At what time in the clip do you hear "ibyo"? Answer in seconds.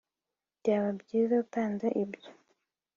2.03-2.29